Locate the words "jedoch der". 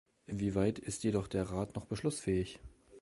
1.03-1.51